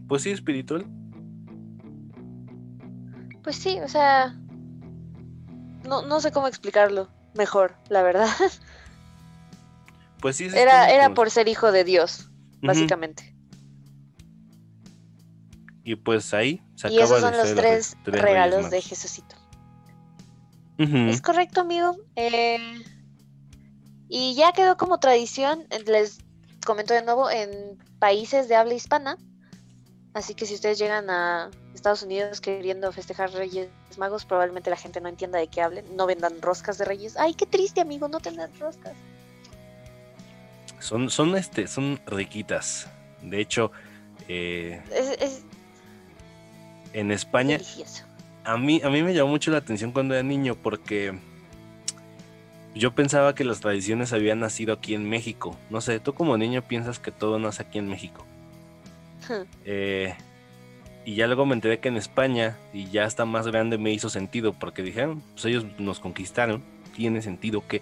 [0.09, 0.87] Pues sí, espiritual.
[3.47, 4.37] Pues sí, o sea,
[5.85, 8.29] no, no sé cómo explicarlo mejor, la verdad.
[10.21, 10.49] Pues sí.
[10.53, 12.31] Era, era por ser hijo de Dios,
[12.63, 13.37] básicamente.
[15.85, 18.81] Y pues ahí se Y acaba esos son de los tres, regalos de.
[18.81, 19.37] Jesucito.
[20.79, 21.97] Es correcto, amigo.
[22.17, 22.83] Eh,
[24.09, 26.19] y ya quedó como tradición, eh, les
[26.65, 29.19] comento de nuevo, en países de habla hispana.
[30.15, 35.01] Así que si ustedes llegan a Estados Unidos queriendo festejar Reyes Magos, probablemente la gente
[35.01, 35.85] no entienda de qué hablen.
[35.97, 37.17] No vendan roscas de Reyes.
[37.17, 38.95] Ay, qué triste, amigo, no tener roscas.
[40.81, 42.89] Son, son, este, son riquitas.
[43.23, 43.73] De hecho,
[44.29, 45.43] eh, Es, es
[46.93, 48.05] en España delicioso.
[48.45, 51.19] a mí, a mí me llamó mucho la atención cuando era niño porque
[52.75, 55.57] yo pensaba que las tradiciones habían nacido aquí en México.
[55.71, 58.25] No sé, tú como niño piensas que todo nace aquí en México.
[59.65, 60.15] Eh,
[61.07, 64.11] y ya luego me enteré que en España, y ya hasta más grande me hizo
[64.11, 66.65] sentido, porque dijeron, pues ellos nos conquistaron,
[66.97, 67.81] tiene sentido que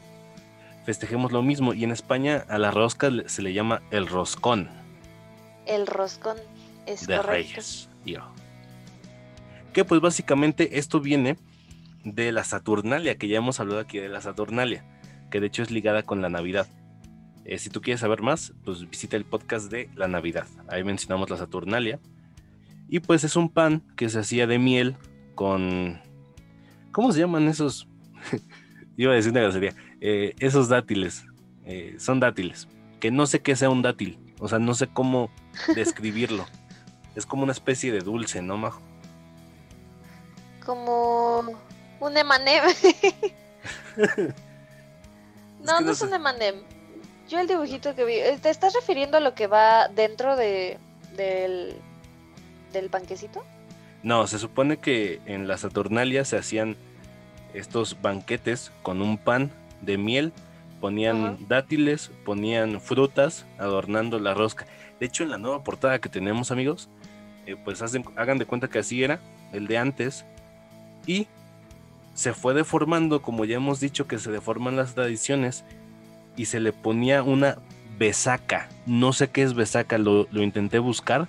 [0.85, 1.73] festejemos lo mismo.
[1.73, 4.69] Y en España a la rosca se le llama el roscón
[5.67, 6.37] El roscón
[6.85, 7.53] es de correcto.
[7.55, 7.89] Reyes.
[8.05, 8.21] yo.
[9.73, 11.39] Que pues básicamente esto viene
[12.05, 14.85] de la Saturnalia, que ya hemos hablado aquí de la Saturnalia,
[15.31, 16.67] que de hecho es ligada con la Navidad.
[17.47, 20.47] Eh, si tú quieres saber más, pues visita el podcast de la Navidad.
[20.69, 21.99] Ahí mencionamos la Saturnalia.
[22.89, 24.97] Y pues es un pan que se hacía de miel
[25.35, 26.01] con...
[26.93, 27.89] ¿Cómo se llaman esos?
[28.97, 29.75] Iba a decir una grosería.
[30.01, 31.25] Eh, esos dátiles.
[31.65, 32.69] Eh, son dátiles.
[33.01, 34.19] Que no sé qué sea un dátil.
[34.39, 35.31] O sea, no sé cómo
[35.75, 36.47] describirlo.
[37.15, 38.81] es como una especie de dulce, ¿no, Majo?
[40.65, 41.45] Como
[42.01, 42.65] un emanem.
[45.65, 46.57] no, no es un emanem.
[47.29, 50.79] Yo el dibujito que vi, ¿te estás refiriendo a lo que va dentro de
[51.17, 51.77] del
[52.75, 53.43] del panquecito?
[54.03, 56.77] No, se supone que en la Saturnalia se hacían
[57.55, 59.51] estos banquetes con un pan
[59.81, 60.33] de miel,
[60.81, 64.67] ponían dátiles, ponían frutas adornando la rosca.
[65.01, 66.91] De hecho, en la nueva portada que tenemos, amigos,
[67.47, 69.21] eh, pues hacen- hagan de cuenta que así era
[69.53, 70.25] el de antes
[71.07, 71.27] y
[72.15, 75.65] se fue deformando, como ya hemos dicho que se deforman las tradiciones,
[76.37, 77.59] y se le ponía una
[77.99, 78.69] besaca.
[78.87, 81.29] No sé qué es besaca, lo, lo intenté buscar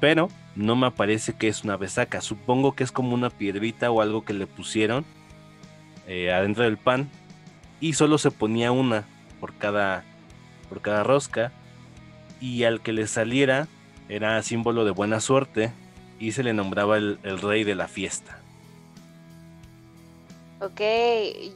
[0.00, 2.20] pero no me parece que es una besaca.
[2.20, 5.04] Supongo que es como una piedrita o algo que le pusieron
[6.06, 7.08] eh, adentro del pan
[7.80, 9.04] y solo se ponía una
[9.38, 10.04] por cada,
[10.68, 11.52] por cada rosca
[12.40, 13.68] y al que le saliera
[14.08, 15.72] era símbolo de buena suerte
[16.18, 18.38] y se le nombraba el, el rey de la fiesta.
[20.60, 20.80] Ok,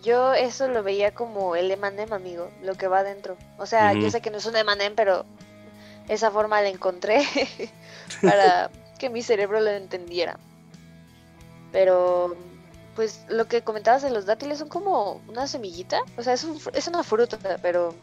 [0.03, 3.36] yo eso lo veía como el emanem, amigo, lo que va adentro.
[3.59, 5.26] O sea, yo sé que no es un emanem, pero
[6.09, 7.22] esa forma la encontré
[8.22, 10.38] para que mi cerebro lo entendiera.
[11.72, 12.36] Pero,
[12.94, 16.02] pues lo que comentabas de los dátiles son como una semillita.
[16.16, 17.94] O sea, es, un es una fruta, pero...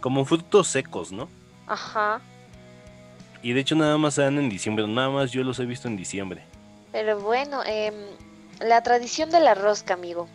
[0.00, 1.28] Como frutos secos, ¿no?
[1.66, 2.20] Ajá.
[3.42, 5.88] Y de hecho nada más se dan en diciembre, nada más yo los he visto
[5.88, 6.42] en diciembre.
[6.92, 7.94] Pero bueno, em,
[8.60, 10.28] la tradición de la rosca, amigo.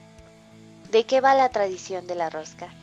[0.91, 2.73] ¿De qué va la tradición de la rosca?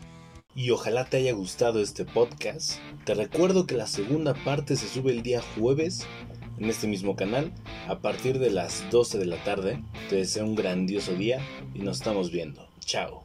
[0.54, 2.78] Y ojalá te haya gustado este podcast.
[3.04, 6.06] Te recuerdo que la segunda parte se sube el día jueves
[6.58, 7.52] en este mismo canal
[7.88, 9.82] a partir de las 12 de la tarde.
[10.08, 11.40] Te deseo un grandioso día
[11.74, 12.68] y nos estamos viendo.
[12.78, 13.21] Chao.